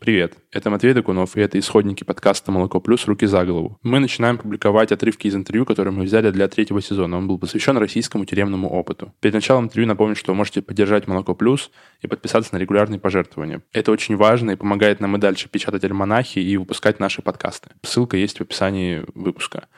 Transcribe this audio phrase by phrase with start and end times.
[0.00, 3.06] Привет, это Матвей Докунов, и это исходники подкаста «Молоко плюс.
[3.06, 3.78] Руки за голову».
[3.82, 7.18] Мы начинаем публиковать отрывки из интервью, которые мы взяли для третьего сезона.
[7.18, 9.12] Он был посвящен российскому тюремному опыту.
[9.20, 13.60] Перед началом интервью напомню, что вы можете поддержать «Молоко плюс» и подписаться на регулярные пожертвования.
[13.74, 17.68] Это очень важно и помогает нам и дальше печатать альманахи и выпускать наши подкасты.
[17.82, 19.68] Ссылка есть в описании выпуска.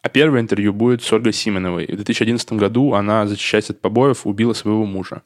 [0.00, 1.86] А первое интервью будет с Ольгой Сименовой.
[1.86, 5.22] В 2011 году она, защищаясь от побоев, убила своего мужа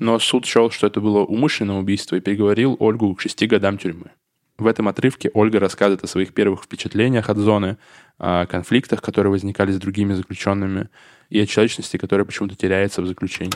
[0.00, 4.10] но суд счел, что это было умышленное убийство и приговорил Ольгу к шести годам тюрьмы.
[4.58, 7.76] В этом отрывке Ольга рассказывает о своих первых впечатлениях от зоны,
[8.18, 10.88] о конфликтах, которые возникали с другими заключенными,
[11.28, 13.52] и о человечности, которая почему-то теряется в заключении.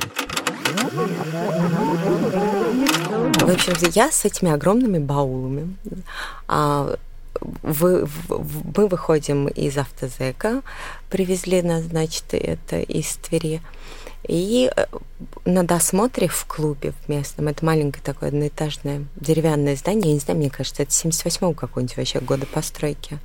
[3.41, 5.77] В общем, я с этими огромными баулами.
[6.49, 6.97] А,
[7.63, 10.63] вы, мы выходим из автозека,
[11.11, 13.61] привезли нас, значит, это из Твери.
[14.27, 14.87] И э,
[15.45, 20.39] на досмотре в клубе в местном, это маленькое такое одноэтажное деревянное здание, я не знаю,
[20.39, 23.19] мне кажется, это 78-го какого-нибудь вообще года постройки.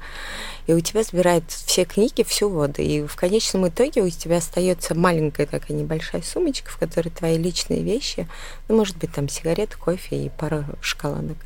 [0.68, 2.82] И у тебя забирают все книги, всю воду.
[2.82, 7.82] И в конечном итоге у тебя остается маленькая такая небольшая сумочка, в которой твои личные
[7.82, 8.28] вещи,
[8.68, 11.38] ну, может быть, там сигарет, кофе и пара шоколадок.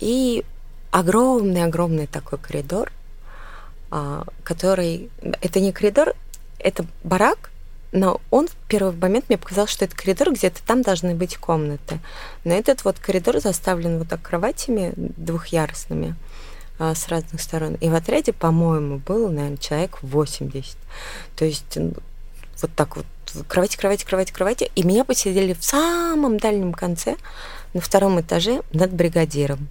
[0.00, 0.42] И
[0.90, 2.90] огромный-огромный такой коридор,
[3.90, 5.10] а, который...
[5.42, 6.14] Это не коридор,
[6.58, 7.50] это барак,
[7.94, 12.00] но он в первый момент мне показал, что это коридор, где-то там должны быть комнаты.
[12.42, 16.16] Но этот вот коридор заставлен вот так кроватями двухъярусными
[16.80, 17.74] а, с разных сторон.
[17.74, 20.76] И в отряде, по-моему, был, наверное, человек 80.
[21.36, 21.78] То есть
[22.60, 23.06] вот так вот
[23.46, 24.70] кровати, кровати, кровати, кровати.
[24.74, 27.16] И меня посидели в самом дальнем конце,
[27.74, 29.68] на втором этаже над бригадиром.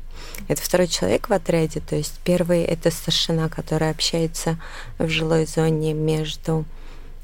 [0.48, 1.82] Это второй человек в отряде.
[1.82, 4.58] То есть первый— это старшина, которая общается
[4.98, 6.64] в жилой зоне между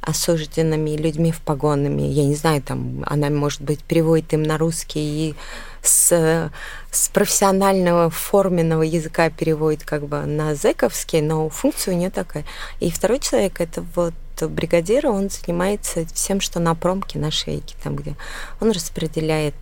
[0.01, 2.03] осужденными людьми в погонами.
[2.03, 5.35] Я не знаю, там она, может быть, переводит им на русский и
[5.81, 6.51] с,
[6.91, 12.45] с профессионального форменного языка переводит как бы на зэковский, но функция у нее такая.
[12.79, 17.95] И второй человек это вот бригадир, он занимается всем, что на промке, на шейке, там
[17.95, 18.15] где
[18.61, 19.55] он распределяет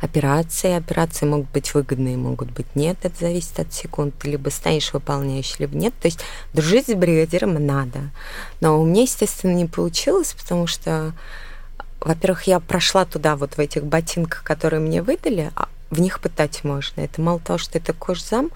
[0.00, 0.72] операции.
[0.72, 2.98] Операции могут быть выгодные, могут быть нет.
[3.02, 4.14] Это зависит от секунд.
[4.18, 5.94] Ты либо станешь выполняющим, либо нет.
[6.00, 6.20] То есть
[6.52, 8.10] дружить с бригадиром надо.
[8.60, 11.12] Но у меня, естественно, не получилось, потому что,
[12.00, 16.64] во-первых, я прошла туда вот в этих ботинках, которые мне выдали, а в них пытать
[16.64, 17.02] можно.
[17.02, 18.50] Это мало того, что это кожзам,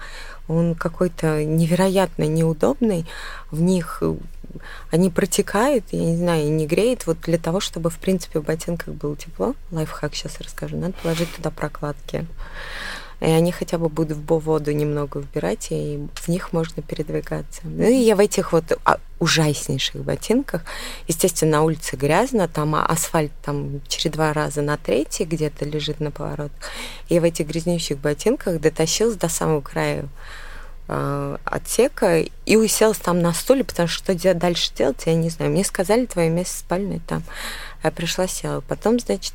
[0.47, 3.05] он какой-то невероятно неудобный.
[3.51, 4.01] В них
[4.91, 7.07] они протекают, я не знаю, и не греет.
[7.07, 11.33] Вот для того, чтобы, в принципе, в ботинках было тепло, лайфхак сейчас расскажу, надо положить
[11.35, 12.25] туда прокладки.
[13.19, 17.61] И они хотя бы будут в воду немного вбирать, и в них можно передвигаться.
[17.63, 20.61] Ну и я в этих вот а, ужаснейших ботинках.
[21.07, 26.11] Естественно, на улице грязно, там асфальт там через два раза на третий где-то лежит на
[26.11, 26.51] поворот.
[27.09, 30.07] И в этих грязнющих ботинках дотащилась до самого края
[30.87, 35.51] отсека и уселась там на стуле, потому что что дальше делать, я не знаю.
[35.51, 37.23] Мне сказали, твое место спальное там.
[37.83, 38.61] Я пришла, села.
[38.61, 39.33] Потом, значит,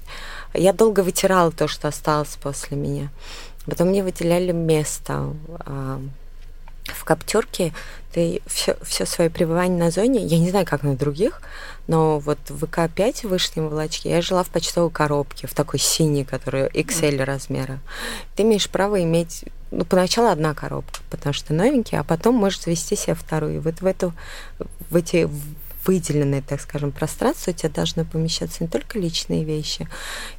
[0.54, 3.10] я долго вытирала то, что осталось после меня.
[3.66, 5.34] Потом мне выделяли место
[5.66, 5.98] э,
[6.84, 7.72] в коптерке.
[8.12, 11.40] Ты все, все свое пребывание на зоне, я не знаю, как на других,
[11.86, 16.24] но вот в ВК-5 в Вышнем Волочке я жила в почтовой коробке, в такой синей,
[16.24, 17.78] которая XL размера.
[18.36, 22.94] Ты имеешь право иметь ну, поначалу одна коробка, потому что новенький, а потом можешь завести
[22.94, 23.56] себе вторую.
[23.56, 24.12] И вот в, эту,
[24.90, 25.28] в эти
[25.84, 29.88] выделенное, так скажем, пространство у тебя должны помещаться не только личные вещи,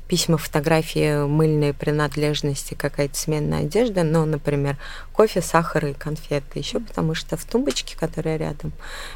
[0.07, 4.77] письма, фотографии, мыльные принадлежности, какая-то сменная одежда, но, например,
[5.11, 6.59] кофе, сахар и конфеты.
[6.59, 8.73] Еще потому что в тумбочке, которая рядом,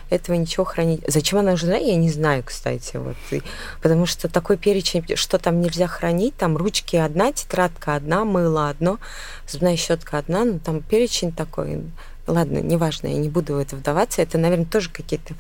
[0.09, 1.01] этого ничего хранить.
[1.07, 2.97] Зачем она нужна, я не знаю, кстати.
[2.97, 3.17] Вот.
[3.31, 3.41] И,
[3.81, 8.99] потому что такой перечень, что там нельзя хранить, там ручки одна, тетрадка одна, мыло одно,
[9.47, 11.83] зубная щетка одна, ну там перечень такой
[12.27, 14.21] Ладно, неважно, я не буду в это вдаваться.
[14.21, 15.33] Это, наверное, тоже какие-то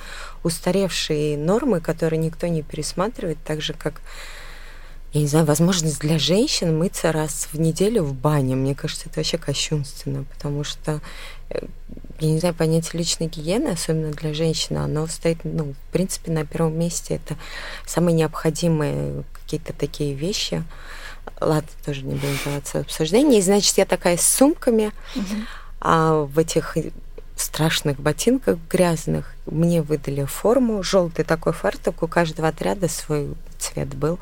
[0.43, 4.01] устаревшие нормы, которые никто не пересматривает, так же, как
[5.13, 8.55] я не знаю, возможность для женщин мыться раз в неделю в бане.
[8.55, 11.01] Мне кажется, это вообще кощунственно, потому что,
[11.49, 11.65] э,
[12.19, 16.45] я не знаю, понятие личной гигиены, особенно для женщины, оно стоит, ну, в принципе, на
[16.45, 17.15] первом месте.
[17.15, 17.35] Это
[17.85, 20.63] самые необходимые какие-то такие вещи.
[21.41, 23.39] Ладно, тоже не будем вдаваться в обсуждение.
[23.39, 25.45] И, значит, я такая с сумками, uh-huh
[25.79, 26.77] а в этих
[27.35, 34.19] страшных ботинках грязных мне выдали форму, желтый такой фартук, у каждого отряда свой цвет был,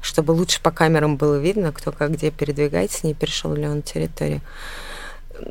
[0.00, 4.40] чтобы лучше по камерам было видно, кто как где передвигается, не перешел ли он территорию.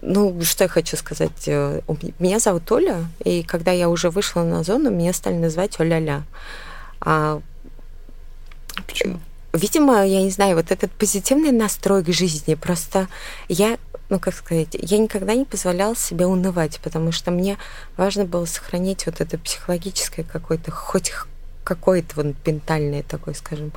[0.02, 1.48] Ну, что я хочу сказать.
[1.48, 1.82] Э,
[2.18, 6.24] меня зовут Оля, и когда я уже вышла на зону, меня стали называть Оля-ля.
[7.02, 7.40] А...
[8.88, 9.20] Почему?
[9.56, 13.08] видимо, я не знаю, вот этот позитивный настрой к жизни, просто
[13.48, 13.78] я
[14.10, 17.58] ну, как сказать, я никогда не позволяла себе унывать, потому что мне
[17.98, 21.12] важно было сохранить вот это психологическое какое-то, хоть
[21.66, 23.74] какое-то вот ментальное такое, скажем,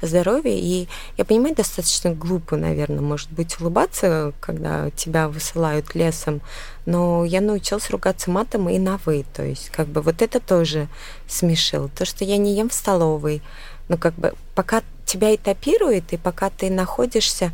[0.00, 0.58] здоровье.
[0.60, 6.42] И я понимаю, достаточно глупо, наверное, может быть, улыбаться, когда тебя высылают лесом,
[6.86, 9.24] но я научилась ругаться матом и на «вы».
[9.32, 10.86] То есть, как бы, вот это тоже
[11.26, 11.88] смешило.
[11.88, 13.42] То, что я не ем в столовой,
[13.88, 17.52] ну, как бы, пока тебя этапирует, и пока ты находишься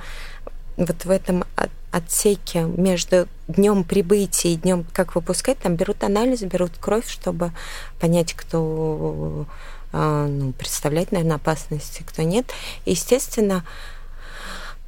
[0.77, 1.45] вот в этом
[1.97, 7.53] отсеке между днем прибытия и днем, как выпускать, там берут анализ, берут кровь, чтобы
[8.01, 9.47] понять, кто
[9.93, 12.53] а, ну, представляет, наверное, опасности, кто нет.
[12.85, 13.65] Естественно,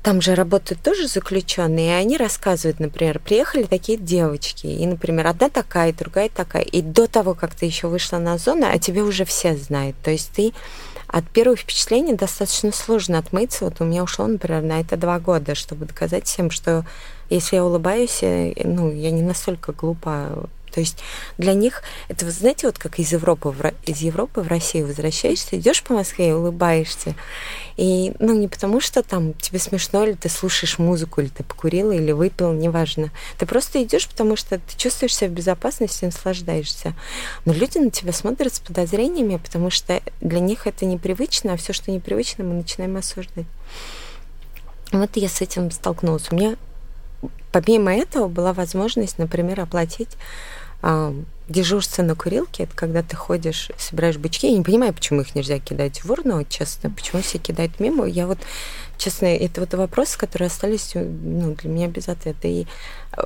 [0.03, 5.49] там же работают тоже заключенные, и они рассказывают, например, приехали такие девочки, и, например, одна
[5.49, 9.25] такая, другая такая, и до того, как ты еще вышла на зону, а тебе уже
[9.25, 9.97] все знают.
[10.03, 10.53] То есть ты
[11.09, 13.65] от первых впечатлений достаточно сложно отмыться.
[13.65, 16.85] Вот у меня ушло, например, на это два года, чтобы доказать всем, что
[17.31, 20.49] если я улыбаюсь, ну, я не настолько глупа.
[20.73, 20.99] То есть
[21.39, 23.55] для них это, вы знаете, вот как из Европы,
[23.85, 27.15] из Европы в Россию возвращаешься, идешь по Москве и улыбаешься.
[27.77, 31.93] И, ну, не потому что там тебе смешно, или ты слушаешь музыку, или ты покурила,
[31.93, 33.11] или выпил, неважно.
[33.39, 36.95] Ты просто идешь, потому что ты чувствуешь себя в безопасности, наслаждаешься.
[37.45, 41.73] Но люди на тебя смотрят с подозрениями, потому что для них это непривычно, а все,
[41.73, 43.47] что непривычно, мы начинаем осуждать.
[44.91, 46.33] Вот я с этим столкнулась.
[46.33, 46.57] У меня
[47.53, 50.17] помимо этого была возможность, например, оплатить
[51.49, 54.47] дежурство на курилке, это когда ты ходишь, собираешь бычки.
[54.47, 58.05] Я не понимаю, почему их нельзя кидать в урну, честно, почему все кидают мимо.
[58.05, 58.39] Я вот,
[58.99, 62.49] честно, это вот вопросы, которые остались ну, для меня без ответа.
[62.49, 62.67] И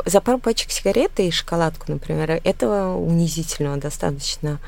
[0.07, 4.61] за пару пачек сигареты и шоколадку, например, этого унизительного достаточно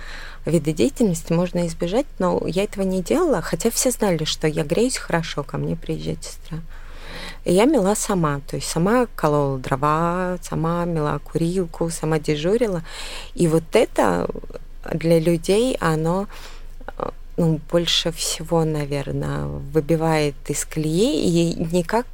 [0.44, 4.96] вида деятельности можно избежать, но я этого не делала, хотя все знали, что я греюсь
[4.96, 6.58] хорошо, ко мне приезжает сестра.
[7.44, 12.82] И я мела сама, то есть сама колола дрова, сама мела курилку, сама дежурила.
[13.34, 14.28] И вот это
[14.92, 16.26] для людей, оно
[17.36, 22.06] ну, больше всего, наверное, выбивает из колеи и никак...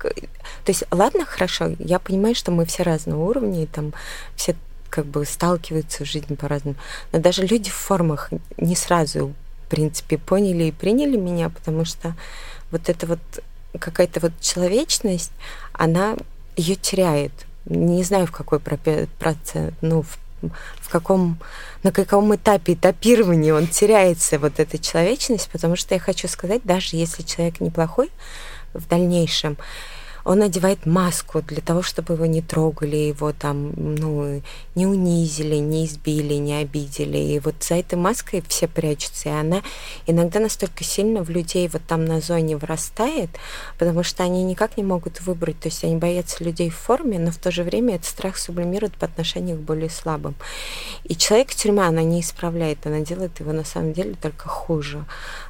[0.64, 3.92] То есть, ладно, хорошо, я понимаю, что мы все разного уровня, и там
[4.34, 4.56] все
[4.88, 6.76] как бы сталкиваются в жизни по-разному.
[7.12, 9.34] Но даже люди в формах не сразу,
[9.66, 12.14] в принципе, поняли и приняли меня, потому что
[12.70, 13.20] вот это вот
[13.78, 15.32] какая-то вот человечность,
[15.72, 16.16] она
[16.56, 17.32] ее теряет.
[17.66, 21.38] Не знаю, в какой процент, ну, в, в каком,
[21.82, 26.96] на каком этапе этапирования он теряется, вот эта человечность, потому что я хочу сказать, даже
[26.96, 28.10] если человек неплохой
[28.72, 29.56] в дальнейшем,
[30.24, 34.42] он надевает маску для того, чтобы его не трогали, его там, ну,
[34.74, 37.18] не унизили, не избили, не обидели.
[37.18, 39.28] И вот за этой маской все прячутся.
[39.30, 39.62] И она
[40.06, 43.30] иногда настолько сильно в людей вот там на зоне вырастает,
[43.78, 45.60] потому что они никак не могут выбрать.
[45.60, 48.94] То есть они боятся людей в форме, но в то же время этот страх сублимирует
[48.94, 50.34] по отношению к более слабым.
[51.04, 55.04] И человек тюрьма, она не исправляет, она делает его на самом деле только хуже.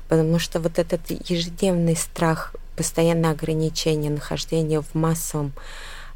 [0.09, 5.53] Потому что вот этот ежедневный страх постоянное ограничение нахождения в массовом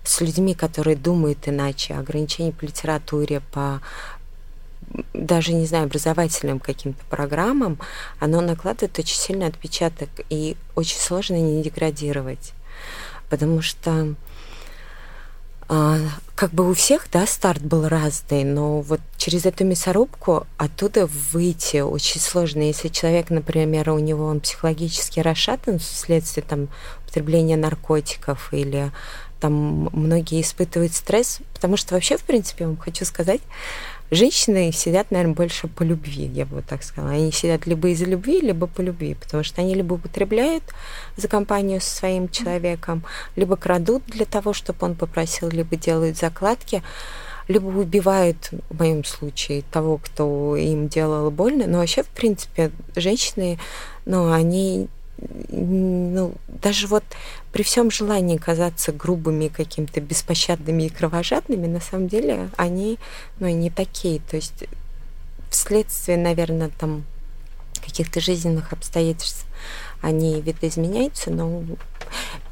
[0.03, 3.83] с людьми, которые думают иначе, ограничения по литературе, по
[5.13, 7.79] даже, не знаю, образовательным каким-то программам,
[8.19, 12.55] оно накладывает очень сильный отпечаток, и очень сложно не деградировать.
[13.29, 14.15] Потому что
[15.67, 21.79] как бы у всех, да, старт был разный, но вот через эту мясорубку оттуда выйти
[21.79, 22.63] очень сложно.
[22.63, 26.69] Если человек, например, у него он психологически расшатан вследствие там
[27.05, 28.91] употребления наркотиков или
[29.41, 33.41] там многие испытывают стресс, потому что вообще, в принципе, я вам хочу сказать,
[34.11, 37.15] Женщины сидят, наверное, больше по любви, я бы так сказала.
[37.15, 40.65] Они сидят либо из-за любви, либо по любви, потому что они либо употребляют
[41.17, 43.03] за компанию со своим человеком,
[43.34, 46.82] либо крадут для того, чтобы он попросил, либо делают закладки,
[47.49, 51.67] либо убивают, в моем случае, того, кто им делал больно.
[51.67, 53.58] Но вообще, в принципе, женщины,
[54.05, 54.89] ну, они
[55.49, 57.05] ну, даже вот
[57.53, 62.99] при всем желании казаться грубыми, какими-то беспощадными и кровожадными, на самом деле они
[63.39, 64.21] ну, не такие.
[64.21, 64.65] То есть
[65.51, 67.05] вследствие, наверное, там
[67.85, 69.47] каких-то жизненных обстоятельств
[70.01, 71.63] они видоизменяются, но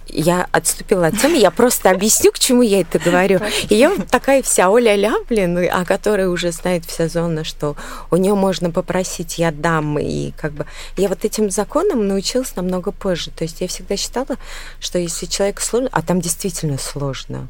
[0.09, 3.40] я отступила от темы, я просто объясню, к чему я это говорю.
[3.68, 7.76] И я такая вся Оля-ля, блин, о которой уже знает вся зона, что
[8.11, 10.66] у нее можно попросить, я дам, и как бы...
[10.97, 13.30] Я вот этим законом научилась намного позже.
[13.30, 14.37] То есть я всегда считала,
[14.80, 17.49] что если человек сложно, а там действительно сложно,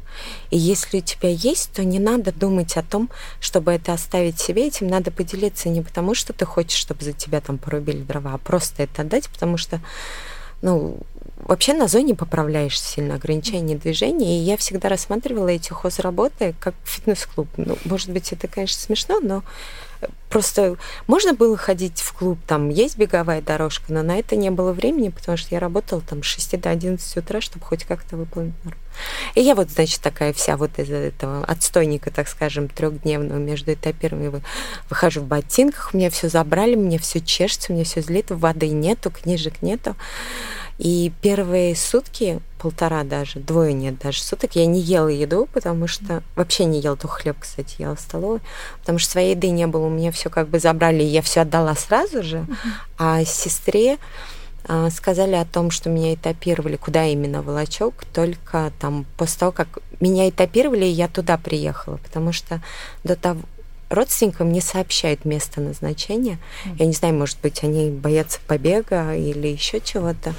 [0.49, 4.67] и если у тебя есть, то не надо думать о том, чтобы это оставить себе,
[4.67, 8.37] этим надо поделиться не потому, что ты хочешь, чтобы за тебя там порубили дрова, а
[8.37, 9.79] просто это отдать, потому что
[10.61, 10.97] ну,
[11.47, 17.47] вообще на зоне поправляешься сильно, ограничение движения, и я всегда рассматривала эти хозработы как фитнес-клуб.
[17.57, 19.43] Ну, может быть, это, конечно, смешно, но
[20.29, 24.73] просто можно было ходить в клуб, там есть беговая дорожка, но на это не было
[24.73, 28.53] времени, потому что я работала там с 6 до 11 утра, чтобы хоть как-то выполнить
[28.63, 28.79] норму.
[29.35, 34.41] И я вот, значит, такая вся вот из этого отстойника, так скажем, трехдневного между этапированием
[34.89, 39.61] выхожу в ботинках, мне все забрали, мне все чешется, мне все злит, воды нету, книжек
[39.61, 39.95] нету.
[40.79, 46.23] И первые сутки, полтора даже, двое нет даже суток, я не ела еду, потому что
[46.35, 48.39] вообще не ела, то хлеб, кстати, ела в столовой,
[48.79, 51.75] потому что своей еды не было, у меня все как бы забрали, я все отдала
[51.75, 52.45] сразу же,
[52.97, 53.97] а сестре
[54.65, 59.79] а, сказали о том, что меня этапировали, куда именно волочок, только там после того, как
[59.99, 62.61] меня этапировали, я туда приехала, потому что
[63.03, 63.41] до того,
[63.93, 66.39] родственникам не сообщают место назначения.
[66.77, 70.33] Я не знаю, может быть, они боятся побега или еще чего-то.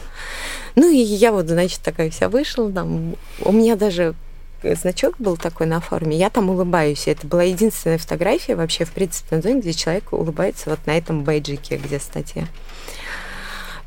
[0.75, 4.15] Ну и я вот, значит, такая вся вышла, там, у меня даже
[4.63, 7.07] значок был такой на форме, я там улыбаюсь.
[7.07, 11.23] Это была единственная фотография вообще, в принципе, на зоне, где человек улыбается вот на этом
[11.23, 12.47] бейджике, где статья.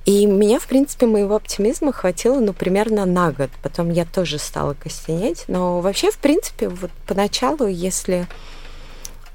[0.06, 3.50] И меня, в принципе, моего оптимизма хватило, ну, примерно на год.
[3.62, 5.44] Потом я тоже стала костенеть.
[5.50, 8.26] Но вообще, в принципе, вот поначалу, если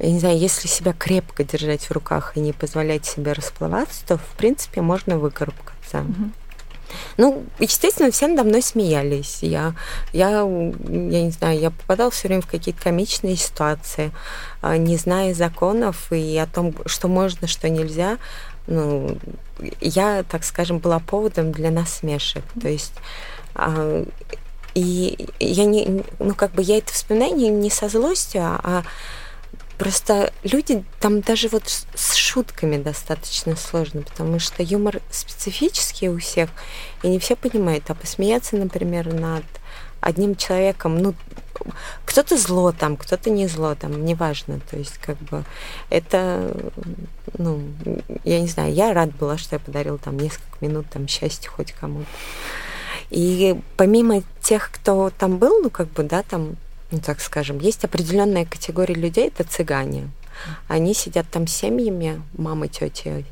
[0.03, 4.19] я не знаю, если себя крепко держать в руках и не позволять себе расплываться, то,
[4.19, 6.01] в принципе, можно выкарабкаться.
[6.01, 6.31] Угу.
[7.17, 9.39] Ну, естественно, все надо мной смеялись.
[9.43, 9.75] Я,
[10.13, 10.43] я, я
[11.23, 14.11] не знаю, я попадала все время в какие-то комичные ситуации,
[14.61, 18.19] а, не зная законов и о том, что можно, что нельзя.
[18.67, 19.17] Ну,
[19.81, 22.45] я, так скажем, была поводом для насмешек.
[22.61, 22.95] То есть
[23.55, 24.05] а,
[24.75, 28.83] и я не, ну, как бы я это вспоминаю не, не со злостью, а
[29.83, 36.51] Просто люди там даже вот с шутками достаточно сложно, потому что юмор специфический у всех,
[37.03, 37.91] и не все понимают.
[37.91, 39.43] А посмеяться, например, над
[40.01, 41.15] одним человеком, ну,
[42.05, 44.61] кто-то зло там, кто-то не зло там, неважно.
[44.71, 45.45] То есть, как бы,
[45.91, 46.57] это,
[47.37, 47.61] ну,
[48.23, 51.73] я не знаю, я рад была, что я подарил там несколько минут там счастья хоть
[51.73, 52.07] кому-то.
[53.11, 56.57] И помимо тех, кто там был, ну, как бы, да, там
[56.93, 60.11] ну, так скажем, есть определенная категория людей, это цыгане.
[60.69, 63.25] Они сидят там семьями, мамы, тети,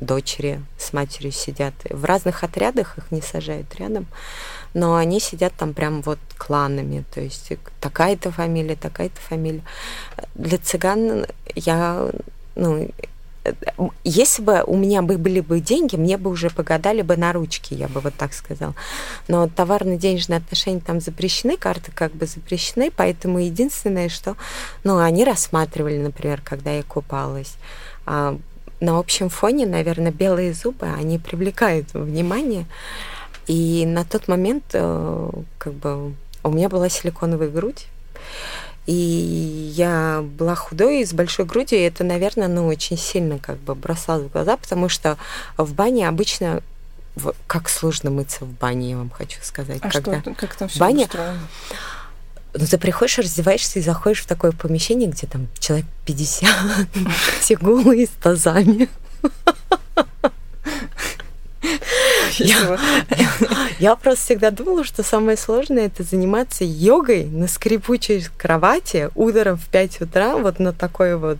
[0.00, 1.74] дочери с матерью сидят.
[1.88, 4.06] В разных отрядах их не сажают рядом,
[4.74, 9.62] но они сидят там прям вот кланами, то есть такая-то фамилия, такая-то фамилия.
[10.34, 12.10] Для цыган я,
[12.54, 12.90] ну,
[14.04, 17.74] если бы у меня бы были бы деньги, мне бы уже погадали бы на ручки,
[17.74, 18.74] я бы вот так сказала.
[19.28, 24.36] Но товарно-денежные отношения там запрещены, карты как бы запрещены, поэтому единственное, что,
[24.84, 27.56] ну, они рассматривали, например, когда я купалась.
[28.06, 28.38] А
[28.80, 32.66] на общем фоне, наверное, белые зубы, они привлекают внимание.
[33.46, 37.86] И на тот момент, э, как бы, у меня была силиконовая грудь,
[38.86, 43.58] и я была худой и с большой грудью, и это, наверное, ну, очень сильно как
[43.58, 45.18] бы бросалось в глаза, потому что
[45.56, 46.62] в бане обычно
[47.46, 49.80] как сложно мыться в бане, я вам хочу сказать.
[49.82, 51.08] А когда что, как там все баня,
[52.54, 56.50] Ну, ты приходишь, раздеваешься и заходишь в такое помещение, где там человек 50,
[57.40, 58.88] все голые с тазами.
[62.38, 62.78] Я,
[63.78, 69.66] я просто всегда думала, что самое сложное это заниматься йогой на скрипучей кровати утром в
[69.66, 71.38] 5 утра, вот на такой вот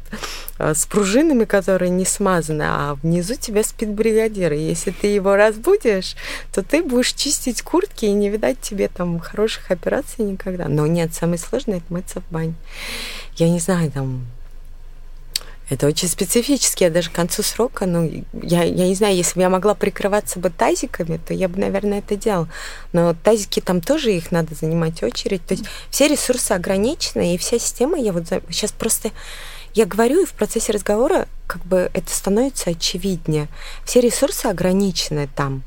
[0.58, 4.52] а, с пружинами, которые не смазаны, а внизу тебя спит бригадир.
[4.52, 6.16] И если ты его разбудишь,
[6.54, 10.68] то ты будешь чистить куртки и не видать тебе там хороших операций никогда.
[10.68, 12.54] Но нет, самое сложное это мыться в бане.
[13.36, 14.26] Я не знаю, там
[15.72, 16.84] это очень специфически.
[16.84, 18.10] Я даже к концу срока, ну,
[18.42, 21.98] я, я не знаю, если бы я могла прикрываться бы тазиками, то я бы, наверное,
[21.98, 22.48] это делала.
[22.92, 25.44] Но тазики там тоже их надо занимать очередь.
[25.46, 29.10] То есть все ресурсы ограничены, и вся система, я вот сейчас просто
[29.74, 33.48] я говорю, и в процессе разговора как бы это становится очевиднее.
[33.84, 35.62] Все ресурсы ограничены там.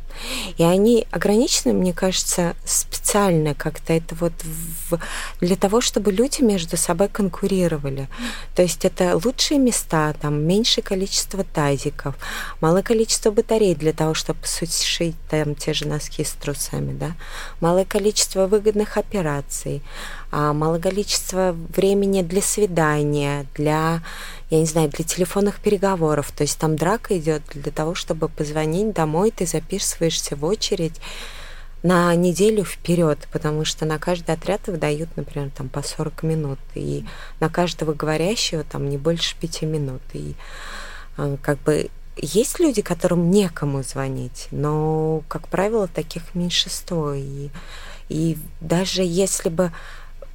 [0.57, 4.99] И они ограничены, мне кажется, специально как-то это вот в,
[5.41, 8.07] для того, чтобы люди между собой конкурировали.
[8.55, 12.15] То есть это лучшие места, там меньшее количество тазиков,
[12.61, 17.11] малое количество батарей для того, чтобы сушить там те же носки с трусами, да,
[17.59, 19.81] малое количество выгодных операций,
[20.37, 24.03] а малое количество времени для свидания, для
[24.49, 26.33] я не знаю, для телефонных переговоров.
[26.35, 30.99] То есть там драка идет для того, чтобы позвонить домой, ты записываешься в очередь
[31.83, 37.05] на неделю вперед, потому что на каждый отряд выдают, например, там по 40 минут, и
[37.39, 40.01] на каждого говорящего там не больше 5 минут.
[40.11, 40.35] И
[41.17, 47.13] э, как бы есть люди, которым некому звонить, но, как правило, таких меньшинство.
[47.13, 47.47] И,
[48.09, 49.71] и даже если бы,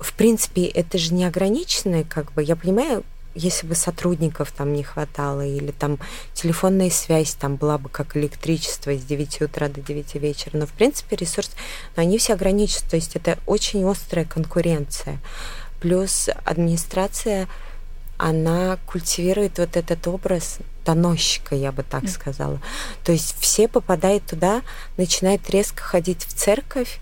[0.00, 3.04] в принципе, это же не ограниченное, как бы, я понимаю,
[3.34, 5.98] если бы сотрудников там не хватало, или там
[6.34, 10.72] телефонная связь там была бы как электричество с 9 утра до 9 вечера, но в
[10.72, 11.52] принципе ресурсы,
[11.96, 15.18] но они все ограничены, то есть это очень острая конкуренция.
[15.80, 17.48] Плюс администрация,
[18.18, 22.60] она культивирует вот этот образ доносчика, я бы так сказала.
[23.04, 24.62] То есть все попадают туда,
[24.96, 26.98] начинают резко ходить в церковь,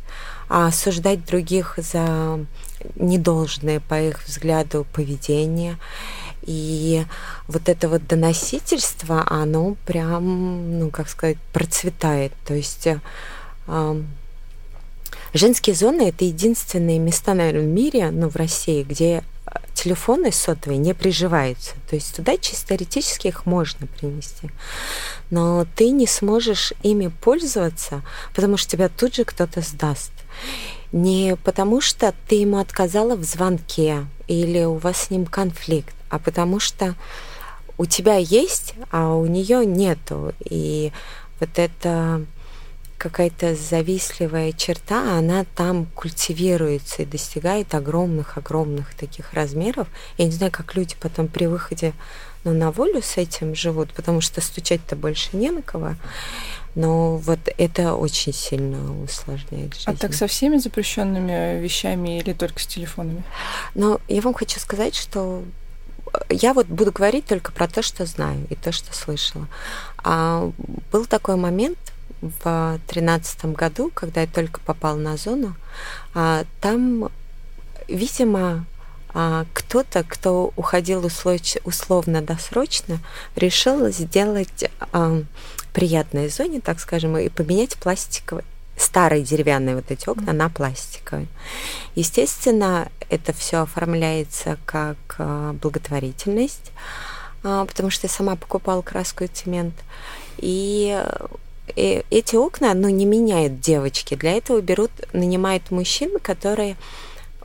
[0.49, 2.45] а осуждать других за
[2.97, 5.79] недолжное, по их взгляду, поведение.
[6.43, 7.05] И
[7.47, 12.33] вот это вот доносительство, оно прям, ну, как сказать, процветает.
[12.47, 14.03] То есть э,
[15.35, 19.25] женские зоны— это единственные места, наверное, в мире, ну, в России, где
[19.75, 21.75] телефоны сотовые не приживаются.
[21.89, 24.51] То есть туда чисто теоретически их можно принести.
[25.31, 28.03] Но ты не сможешь ими пользоваться,
[28.35, 30.13] потому что тебя тут же кто-то сдаст.
[30.92, 36.18] Не потому что ты ему отказала в звонке или у вас с ним конфликт, а
[36.18, 36.95] потому что
[37.76, 40.33] у тебя есть, а у нее нету.
[40.45, 40.92] И
[41.40, 42.25] вот это
[42.99, 49.87] какая-то завистливая черта, она там культивируется и достигает огромных-огромных таких размеров.
[50.18, 51.95] Я не знаю, как люди потом при выходе
[52.52, 55.95] ну, на волю с этим живут, потому что стучать-то больше не на кого.
[56.75, 59.85] Но вот это очень сильно усложняет жизнь.
[59.87, 63.23] А так со всеми запрещенными вещами или только с телефонами?
[63.75, 65.43] Но я вам хочу сказать, что
[66.31, 69.49] я вот буду говорить только про то, что знаю и то, что слышала.
[69.99, 70.50] А
[70.93, 71.78] был такой момент,
[72.21, 75.55] в тринадцатом году, когда я только попал на зону,
[76.14, 77.11] а, там,
[77.87, 78.67] видимо,
[79.15, 82.99] а, кто-то, кто уходил условно-досрочно,
[83.37, 85.23] решил сделать а,
[85.73, 88.45] приятной зоне, так скажем, и поменять пластиковые
[88.77, 91.27] старые деревянные вот эти окна на пластиковые.
[91.97, 94.97] Естественно, это все оформляется как
[95.61, 96.71] благотворительность,
[97.42, 99.75] потому что я сама покупала краску и цемент.
[100.37, 100.97] И
[101.77, 104.14] и эти окна, ну, не меняют девочки.
[104.14, 106.77] Для этого берут, нанимают мужчин, которые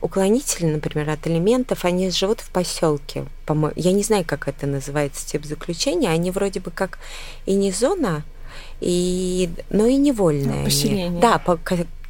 [0.04, 3.24] уклонители, например, от элементов, они живут в поселке.
[3.74, 6.10] Я не знаю, как это называется, тип заключения.
[6.10, 6.98] Они вроде бы как
[7.46, 8.22] и не зона,
[8.80, 10.58] и, но и невольные.
[10.58, 11.06] Ну, поселение.
[11.06, 11.20] Они.
[11.20, 11.58] Да, по,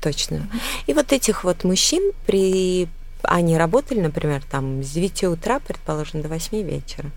[0.02, 0.34] точно.
[0.34, 0.60] Mm-hmm.
[0.88, 2.88] И вот этих вот мужчин при
[3.22, 7.10] они работали, например, там с 9 утра, предположим, до 8 вечера.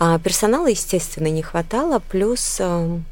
[0.00, 3.04] А персонала, естественно, не хватало, плюс эм,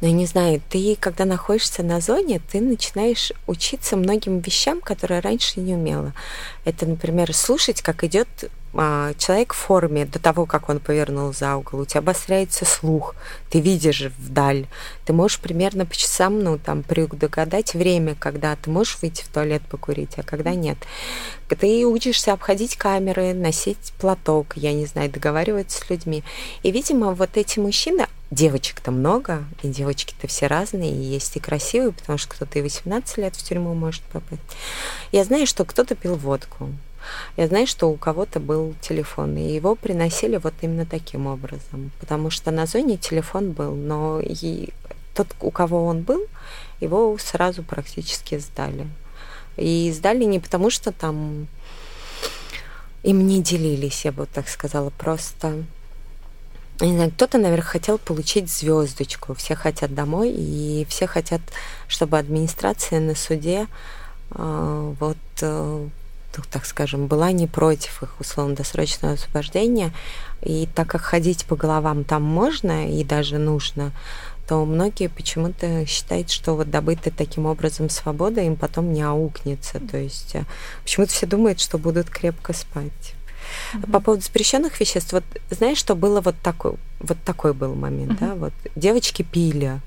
[0.00, 5.20] но я не знаю, ты, когда находишься на зоне, ты начинаешь учиться многим вещам, которые
[5.20, 6.12] раньше не умела.
[6.64, 8.28] Это, например, слушать, как идет
[8.78, 13.14] а, человек в форме до того, как он повернул за угол, у тебя обостряется слух,
[13.48, 14.66] ты видишь вдаль,
[15.06, 19.62] ты можешь примерно по часам, ну, там, предугадать время, когда ты можешь выйти в туалет
[19.62, 20.76] покурить, а когда нет.
[21.48, 26.22] Ты учишься обходить камеры, носить платок, я не знаю, договариваться с людьми.
[26.62, 31.92] И, видимо, вот эти мужчины, девочек-то много, и девочки-то все разные, и есть и красивые,
[31.92, 34.42] потому что кто-то и 18 лет в тюрьму может попасть.
[35.12, 36.70] Я знаю, что кто-то пил водку,
[37.36, 42.30] я знаю, что у кого-то был телефон, и его приносили вот именно таким образом, потому
[42.30, 44.70] что на зоне телефон был, но и
[45.14, 46.26] тот, у кого он был,
[46.80, 48.88] его сразу практически сдали.
[49.56, 51.48] И сдали не потому, что там
[53.02, 55.64] им не делились, я бы так сказала, просто
[56.84, 59.34] не знаю, кто-то, наверное, хотел получить звездочку.
[59.34, 61.40] Все хотят домой, и все хотят,
[61.88, 63.66] чтобы администрация на суде
[64.32, 65.88] э, вот э,
[66.36, 69.92] ну, так скажем, была не против их условно-досрочного освобождения.
[70.42, 73.92] И так как ходить по головам там можно и даже нужно,
[74.46, 79.80] то многие почему-то считают, что вот добытая таким образом свобода им потом не аукнется.
[79.80, 80.44] То есть э,
[80.82, 83.15] почему-то все думают, что будут крепко спать.
[83.72, 83.90] Mm-hmm.
[83.90, 88.28] По поводу запрещенных веществ, вот знаешь, что было вот такой, вот такой был момент, mm-hmm.
[88.28, 89.80] да, вот девочки пили,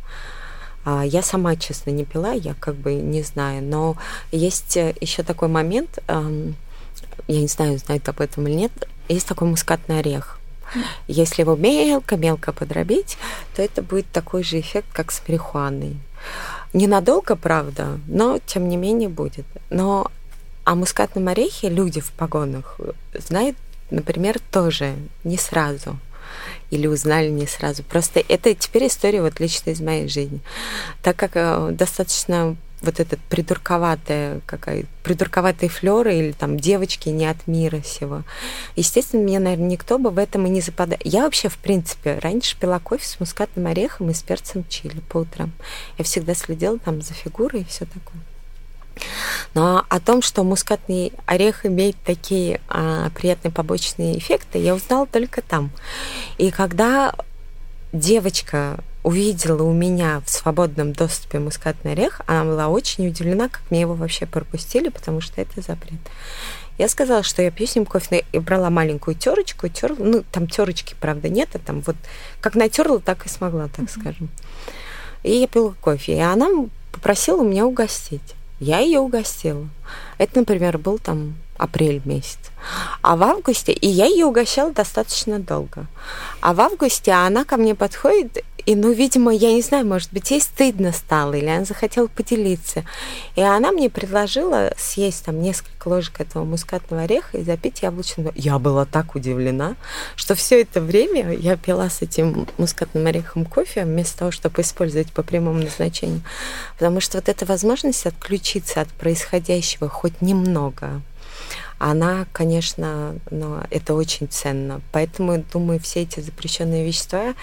[0.85, 3.63] а, я сама, честно, не пила, я как бы не знаю.
[3.63, 3.97] Но
[4.31, 8.71] есть э, еще такой момент, я не знаю, знает об этом или нет,
[9.07, 10.39] есть такой мускатный орех.
[11.07, 13.17] Если его мелко-мелко подробить,
[13.55, 15.97] то это будет такой же эффект, как с марихуаной.
[16.73, 19.45] Ненадолго, правда, но тем не менее будет.
[19.71, 20.11] Но
[20.69, 22.79] о мускатном орехе люди в погонах
[23.15, 23.57] знают,
[23.89, 25.97] например, тоже не сразу
[26.69, 27.81] или узнали не сразу.
[27.81, 30.41] Просто это теперь история вот лично из моей жизни.
[31.01, 37.47] Так как э, достаточно вот этот придурковатая какая придурковатые флеры или там девочки не от
[37.47, 38.21] мира сего.
[38.75, 41.01] Естественно, меня, наверное, никто бы в этом и не западает.
[41.03, 45.17] Я вообще, в принципе, раньше пила кофе с мускатным орехом и с перцем чили по
[45.17, 45.51] утрам.
[45.97, 48.21] Я всегда следила там за фигурой и все такое.
[49.53, 55.41] Но о том, что мускатный орех имеет такие а, приятные побочные эффекты, я узнала только
[55.41, 55.71] там.
[56.37, 57.13] И когда
[57.91, 63.81] девочка увидела у меня в свободном доступе мускатный орех, она была очень удивлена, как мне
[63.81, 65.99] его вообще пропустили, потому что это запрет.
[66.77, 70.47] Я сказала, что я пью с ним кофе, и брала маленькую терочку, терла, ну, там
[70.47, 71.95] терочки, правда, нет, а там вот
[72.39, 73.99] как натерла, так и смогла, так mm-hmm.
[73.99, 74.29] скажем.
[75.23, 76.47] И я пила кофе, и она
[76.91, 78.35] попросила меня угостить.
[78.59, 79.67] Я ее угостила.
[80.17, 82.39] Это, например, был там апрель месяц.
[83.01, 85.87] А в августе, и я ее угощала достаточно долго.
[86.41, 90.29] А в августе она ко мне подходит и, ну, видимо, я не знаю, может быть,
[90.29, 92.85] ей стыдно стало, или она захотела поделиться.
[93.35, 98.31] И она мне предложила съесть там несколько ложек этого мускатного ореха и запить яблочным.
[98.35, 99.75] Я была так удивлена,
[100.15, 105.11] что все это время я пила с этим мускатным орехом кофе вместо того, чтобы использовать
[105.13, 106.21] по прямому назначению.
[106.77, 111.01] Потому что вот эта возможность отключиться от происходящего хоть немного,
[111.79, 114.81] она, конечно, ну, это очень ценно.
[114.91, 117.33] Поэтому, думаю, все эти запрещенные вещества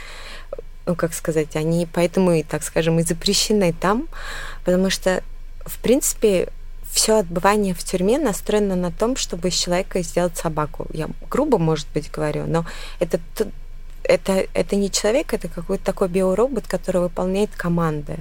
[0.86, 4.08] ну, как сказать, они поэтому и, так скажем, и запрещены там,
[4.64, 5.22] потому что,
[5.64, 6.48] в принципе,
[6.90, 10.86] все отбывание в тюрьме настроено на том, чтобы из человека сделать собаку.
[10.92, 12.64] Я грубо, может быть, говорю, но
[13.00, 13.20] это
[14.08, 18.18] это, это не человек, это какой-то такой биоробот, который выполняет команды.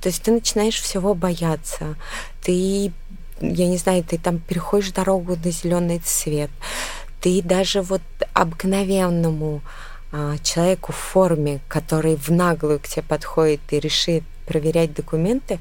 [0.00, 1.94] То есть ты начинаешь всего бояться.
[2.42, 2.92] Ты,
[3.40, 6.50] я не знаю, ты там переходишь дорогу на зеленый цвет.
[7.20, 8.02] Ты даже вот
[8.34, 9.62] обыкновенному
[10.12, 15.58] а, человеку в форме, который в наглую к тебе подходит и решит проверять документы,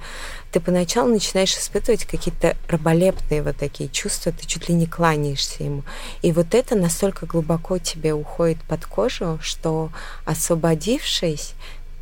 [0.52, 5.84] ты поначалу начинаешь испытывать какие-то раболепные вот такие чувства, ты чуть ли не кланяешься ему.
[6.22, 9.90] И вот это настолько глубоко тебе уходит под кожу, что
[10.26, 11.54] освободившись,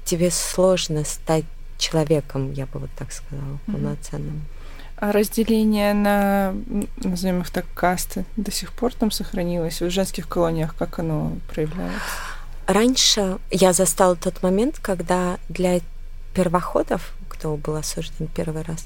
[0.04, 1.46] тебе сложно стать
[1.78, 4.42] человеком, я бы вот так сказала, полноценным.
[4.98, 6.54] А разделение на,
[6.98, 9.82] назовем их так, касты до сих пор там сохранилось?
[9.82, 12.04] В женских колониях как оно проявляется?
[12.70, 15.80] Раньше я застала тот момент, когда для
[16.36, 18.86] первоходов, кто был осужден первый раз,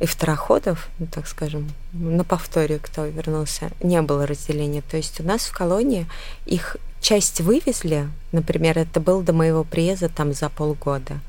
[0.00, 4.82] и второходов, ну, так скажем, на повторе, кто вернулся, не было разделения.
[4.82, 6.08] То есть у нас в колонии
[6.44, 11.20] их часть вывезли, например, это был до моего приезда там за полгода.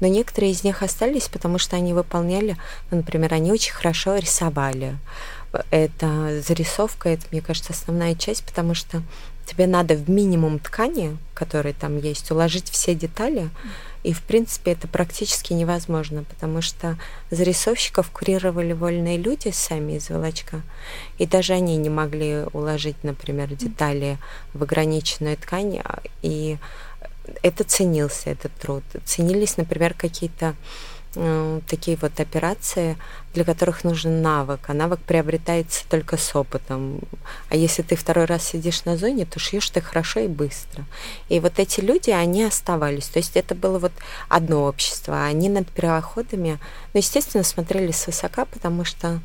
[0.00, 2.56] Но некоторые из них остались, потому что они выполняли,
[2.90, 4.96] ну, например, они очень хорошо рисовали.
[5.70, 9.02] Это зарисовка, это, мне кажется, основная часть, потому что
[9.50, 13.50] тебе надо в минимум ткани, который там есть, уложить все детали.
[14.04, 16.96] И, в принципе, это практически невозможно, потому что
[17.30, 20.62] зарисовщиков курировали вольные люди сами из волочка,
[21.18, 24.16] и даже они не могли уложить, например, детали
[24.54, 26.56] в ограниченную ткань, а, и
[27.42, 28.84] это ценился, этот труд.
[29.04, 30.54] Ценились, например, какие-то
[31.66, 32.96] такие вот операции,
[33.34, 37.00] для которых нужен навык, а навык приобретается только с опытом.
[37.48, 40.84] А если ты второй раз сидишь на зоне, то шьешь ты хорошо и быстро.
[41.28, 43.08] И вот эти люди, они оставались.
[43.08, 43.92] То есть это было вот
[44.28, 45.24] одно общество.
[45.24, 46.58] Они над первоходами,
[46.94, 49.20] ну, естественно, смотрели свысока, потому что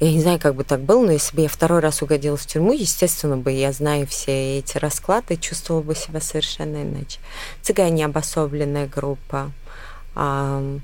[0.00, 2.44] я не знаю, как бы так было, но если бы я второй раз угодила в
[2.44, 7.20] тюрьму, естественно бы я знаю все эти расклады, чувствовала бы себя совершенно иначе.
[7.62, 9.52] Цыгане обособленная группа,
[10.14, 10.78] а,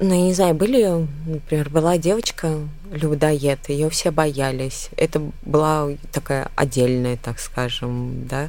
[0.00, 2.58] ну, я не знаю, были, например, была девочка
[2.90, 4.88] людоед, ее все боялись.
[4.96, 8.48] Это была такая отдельная, так скажем, да.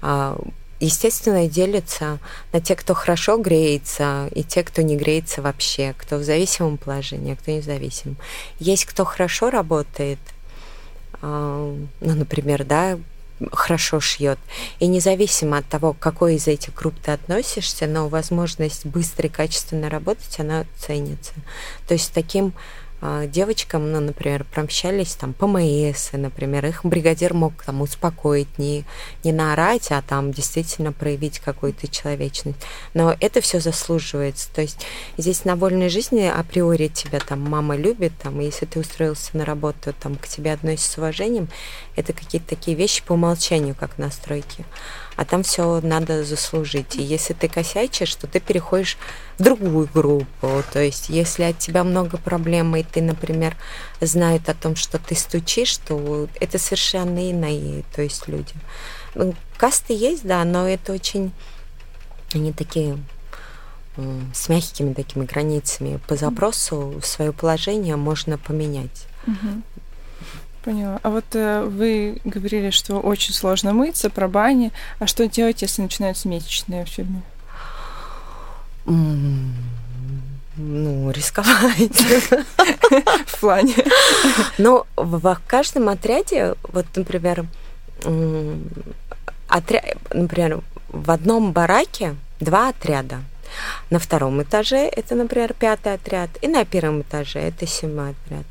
[0.00, 0.38] А,
[0.80, 2.18] естественно, делится
[2.52, 7.34] на тех, кто хорошо греется, и те, кто не греется вообще, кто в зависимом положении,
[7.34, 8.16] а кто не в зависимом.
[8.58, 10.18] Есть кто хорошо работает,
[11.20, 12.98] а, ну, например, да,
[13.50, 14.38] хорошо шьет.
[14.78, 19.30] И независимо от того, к какой из этих групп ты относишься, но возможность быстро и
[19.30, 21.32] качественно работать, она ценится.
[21.88, 22.52] То есть таким
[23.26, 28.84] девочкам, ну, например, промщались там по МС, например, их бригадир мог там успокоить, не,
[29.24, 32.58] не наорать, а там действительно проявить какую-то человечность.
[32.94, 34.52] Но это все заслуживается.
[34.54, 34.86] То есть
[35.16, 39.44] здесь на вольной жизни априори тебя там мама любит, там, и если ты устроился на
[39.44, 41.48] работу, там к тебе относятся с уважением,
[41.96, 44.64] это какие-то такие вещи по умолчанию, как настройки
[45.16, 46.96] а там все надо заслужить.
[46.96, 48.98] И если ты косячишь, то ты переходишь
[49.38, 50.62] в другую группу.
[50.72, 53.56] То есть, если от тебя много проблем, и ты, например,
[54.00, 58.54] знают о том, что ты стучишь, то это совершенно иные, то есть люди.
[59.14, 61.32] Ну, касты есть, да, но это очень...
[62.34, 62.98] Они такие
[64.32, 66.00] с мягкими такими границами.
[66.08, 69.06] По запросу свое положение можно поменять.
[69.26, 69.62] Угу.
[70.64, 71.00] Поняла.
[71.02, 74.70] А вот э, вы говорили, что очень сложно мыться, про бани.
[75.00, 77.22] А что делать, если начинаются месячные в фильме?
[80.56, 82.00] ну, рисковать.
[83.26, 83.74] В плане?
[84.58, 87.46] Ну, в каждом отряде, вот, например,
[89.48, 93.22] отряд, например, в одном бараке два отряда.
[93.90, 98.46] На втором этаже это, например, пятый отряд, и на первом этаже это седьмой отряд.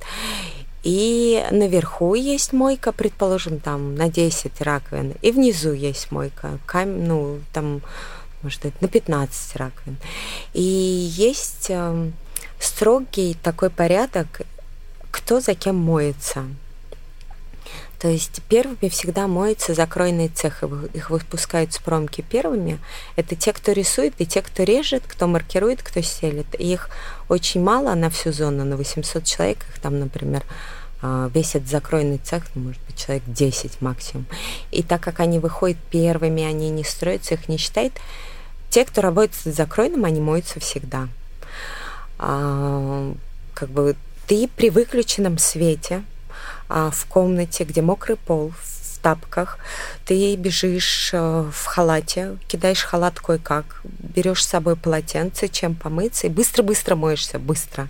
[0.83, 7.07] И наверху есть мойка, предположим, там на 10 раковин, и внизу есть мойка, кам...
[7.07, 7.81] ну, там,
[8.41, 9.97] может быть, на 15 раковин.
[10.53, 12.11] И есть э,
[12.59, 14.41] строгий такой порядок,
[15.11, 16.45] кто за кем моется.
[18.01, 20.65] То есть первыми всегда моются закройные цехи.
[20.95, 22.79] Их выпускают с промки первыми.
[23.15, 26.47] Это те, кто рисует, и те, кто режет, кто маркирует, кто селит.
[26.57, 26.89] И их
[27.29, 29.59] очень мало на всю зону, на 800 человек.
[29.69, 30.43] Их там, например,
[31.03, 34.25] а, весь этот закройный цех, ну, может быть, человек 10 максимум.
[34.71, 37.93] И так как они выходят первыми, они не строятся, их не считают,
[38.71, 41.07] те, кто работает с закройным, они моются всегда.
[42.17, 43.13] А,
[43.53, 46.03] как бы ты при выключенном свете–
[46.71, 49.57] а, в комнате, где мокрый пол, в тапках,
[50.05, 56.29] ты бежишь э, в халате, кидаешь халат кое-как, берешь с собой полотенце, чем помыться, и
[56.29, 57.87] быстро-быстро моешься, быстро.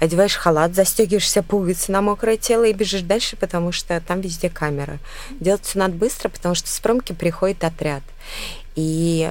[0.00, 4.98] Одеваешь халат, застегиваешься пуговицы на мокрое тело и бежишь дальше, потому что там везде камера.
[5.40, 8.02] Делать все надо быстро, потому что с промки приходит отряд.
[8.74, 9.30] И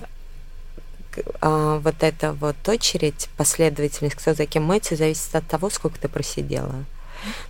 [1.41, 6.07] а, вот эта вот очередь, последовательность, кто за кем моется, зависит от того, сколько ты
[6.07, 6.85] просидела.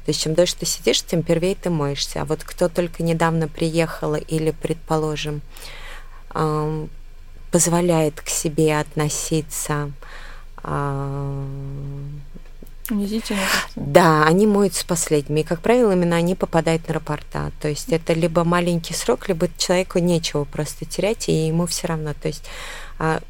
[0.05, 2.21] То есть чем дольше ты сидишь, тем первее ты моешься.
[2.21, 5.41] А вот кто только недавно приехала или, предположим,
[7.51, 9.91] позволяет к себе относиться
[12.91, 13.41] Унизительно.
[13.75, 15.41] Да, они моются последними.
[15.41, 17.51] И, как правило, именно они попадают на рапорта.
[17.62, 22.13] То есть это либо маленький срок, либо человеку нечего просто терять, и ему все равно.
[22.13, 22.43] То есть
[22.99, 23.21] а,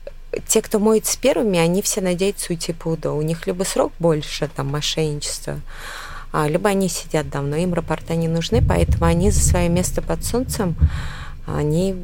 [0.47, 3.15] те, кто моется первыми, они все надеются уйти по УДО.
[3.15, 5.59] У них либо срок больше, там, мошенничество, а,
[6.33, 10.75] либо они сидят давно, им рапорта не нужны, поэтому они за свое место под солнцем,
[11.45, 11.95] они...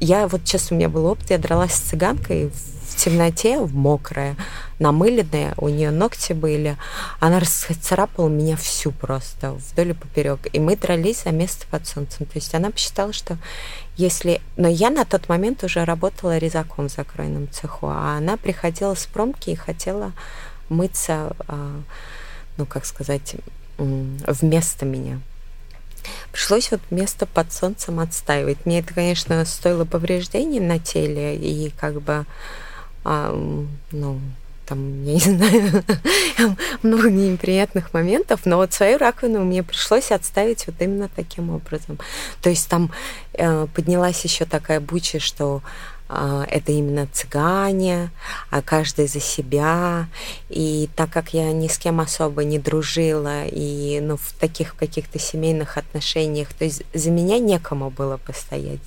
[0.00, 4.36] Я вот сейчас у меня был опыт, я дралась с цыганкой в темноте, в мокрая,
[4.78, 6.76] намыленная, у нее ногти были,
[7.20, 12.26] она расцарапала меня всю просто вдоль и поперек, и мы дрались за место под солнцем.
[12.26, 13.38] То есть она посчитала, что
[13.96, 14.40] если...
[14.56, 19.06] Но я на тот момент уже работала резаком в закройном цеху, а она приходила с
[19.06, 20.12] промки и хотела
[20.68, 21.80] мыться, а,
[22.56, 23.36] ну, как сказать,
[23.78, 25.20] вместо меня.
[26.32, 28.64] Пришлось вот место под солнцем отстаивать.
[28.64, 32.26] Мне это, конечно, стоило повреждений на теле и как бы,
[33.04, 33.32] а,
[33.92, 34.20] ну,
[34.68, 35.84] там, я не знаю,
[36.82, 41.98] много неприятных моментов, но вот свою раковину мне пришлось отставить вот именно таким образом.
[42.42, 42.92] То есть там
[43.32, 45.62] э, поднялась еще такая буча, что
[46.08, 48.10] это именно цыгане,
[48.50, 50.08] а каждый за себя.
[50.48, 55.18] И так как я ни с кем особо не дружила, и ну, в таких каких-то
[55.18, 58.80] семейных отношениях, то есть за меня некому было постоять.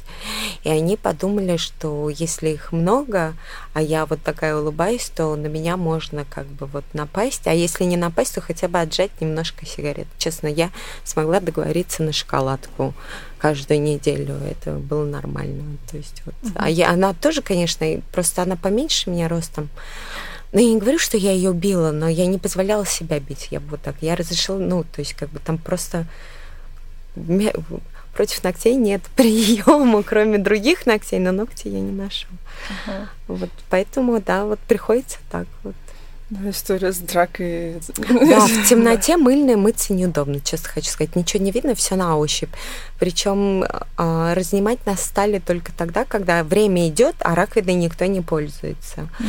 [0.64, 3.36] И они подумали, что если их много,
[3.74, 7.84] а я вот такая улыбаюсь, то на меня можно как бы вот напасть, а если
[7.84, 10.08] не напасть, то хотя бы отжать немножко сигарет.
[10.18, 10.72] Честно, я
[11.04, 12.94] смогла договориться на шоколадку
[13.42, 14.36] каждую неделю.
[14.36, 15.78] Это было нормально.
[15.90, 16.36] То есть вот.
[16.56, 19.70] А я, она тоже, конечно, просто она поменьше меня ростом.
[20.52, 23.48] Но я не говорю, что я ее била, но я не позволяла себя бить.
[23.52, 23.96] Я бы вот так.
[24.02, 26.06] Я разрешила, ну, то есть как бы там просто
[28.14, 32.28] против ногтей нет приема, кроме других ногтей, но ногти я не ношу.
[32.88, 33.08] Uh-huh.
[33.28, 35.76] Вот поэтому, да, вот приходится так вот.
[36.46, 37.82] История с дракой.
[37.98, 41.16] Да, в темноте мыльной мыться неудобно, честно хочу сказать.
[41.18, 42.52] Ничего не видно, все на ощупь.
[43.00, 49.10] Причем э, разнимать нас стали только тогда, когда время идет, а раковиной никто не пользуется.
[49.20, 49.28] Угу.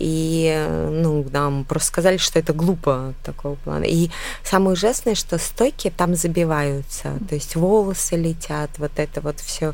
[0.00, 3.84] И ну, нам просто сказали, что это глупо такого плана.
[3.84, 4.10] И
[4.44, 7.18] самое ужасное, что стойки там забиваются.
[7.30, 9.72] То есть волосы летят, вот это вот все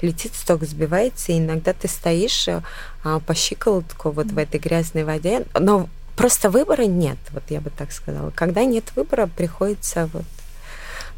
[0.00, 2.48] летит, сток сбивается, и иногда ты стоишь
[3.02, 7.70] а, по щиколотку вот в этой грязной воде, но Просто выбора нет, вот я бы
[7.70, 8.30] так сказала.
[8.30, 10.24] Когда нет выбора, приходится вот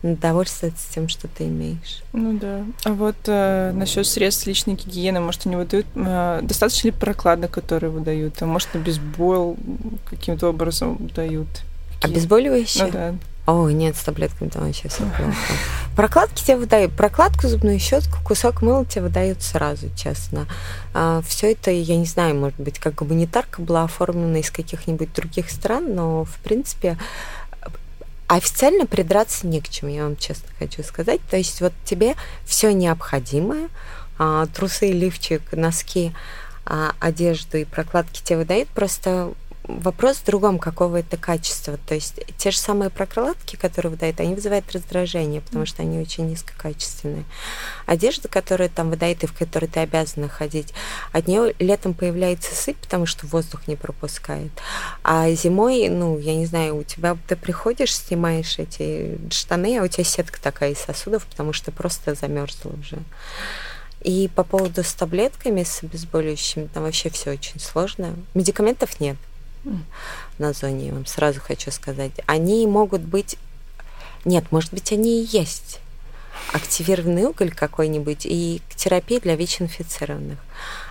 [0.03, 2.03] довольствоваться тем, что ты имеешь.
[2.13, 2.65] Ну да.
[2.85, 7.91] А вот э, насчет средств личной гигиены, может, они выдают э, достаточно ли прокладок, которые
[7.91, 8.43] выдают?
[8.43, 9.57] А может, на бейсбол
[10.11, 11.47] каким-то образом дают?
[12.03, 12.87] Обезболивающие?
[12.87, 13.15] Ну да.
[13.45, 15.35] О, нет, с таблетками там вообще все плохо.
[15.97, 20.47] Прокладки тебе выдают, прокладку, зубную щетку, кусок мыла тебе выдают сразу, честно.
[20.95, 25.51] А, все это, я не знаю, может быть, как гуманитарка была оформлена из каких-нибудь других
[25.51, 26.97] стран, но, в принципе,
[28.29, 31.21] официально придраться не к чему, я вам честно хочу сказать.
[31.29, 33.69] То есть вот тебе все необходимое,
[34.19, 36.13] а, трусы, лифчик, носки,
[36.65, 39.33] а, одежду и прокладки тебе выдают, просто
[39.81, 41.79] вопрос в другом, какого это качества.
[41.87, 46.29] То есть те же самые прокладки, которые выдают, они вызывают раздражение, потому что они очень
[46.29, 47.25] низкокачественные.
[47.87, 50.73] Одежда, которую там выдают и в которой ты обязана ходить,
[51.13, 54.53] от нее летом появляется сыпь, потому что воздух не пропускает.
[55.03, 59.89] А зимой, ну, я не знаю, у тебя ты приходишь, снимаешь эти штаны, а у
[59.89, 62.99] тебя сетка такая из сосудов, потому что просто замерзла уже.
[64.03, 68.17] И по поводу с таблетками, с обезболивающими, там вообще все очень сложно.
[68.35, 69.17] Медикаментов нет
[70.39, 72.13] на зоне, вам сразу хочу сказать.
[72.27, 73.37] Они могут быть...
[74.25, 75.81] Нет, может быть, они и есть.
[76.53, 80.39] Активированный уголь какой-нибудь и терапия для ВИЧ-инфицированных.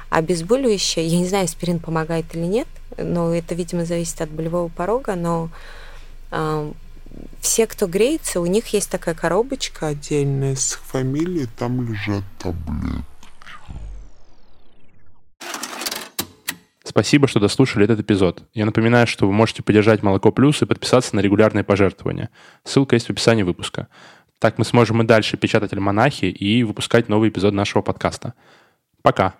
[0.09, 5.15] Обезболивающее, я не знаю, аспирин помогает или нет, но это, видимо, зависит от болевого порога,
[5.15, 5.49] но
[6.31, 6.71] э,
[7.39, 9.87] все, кто греется, у них есть такая коробочка.
[9.87, 13.10] Отдельная с фамилией, там лежат таблетки.
[16.91, 18.43] Спасибо, что дослушали этот эпизод.
[18.53, 22.29] Я напоминаю, что вы можете поддержать Молоко Плюс и подписаться на регулярные пожертвования.
[22.65, 23.87] Ссылка есть в описании выпуска.
[24.39, 28.33] Так мы сможем и дальше печатать альманахи и выпускать новый эпизод нашего подкаста.
[29.03, 29.35] Пока!